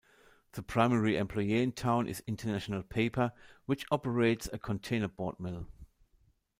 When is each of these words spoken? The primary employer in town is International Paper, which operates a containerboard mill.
The 0.53 0.63
primary 0.63 1.15
employer 1.15 1.57
in 1.61 1.73
town 1.73 2.07
is 2.07 2.23
International 2.25 2.81
Paper, 2.81 3.33
which 3.67 3.85
operates 3.91 4.49
a 4.51 4.57
containerboard 4.57 5.39
mill. 5.39 5.67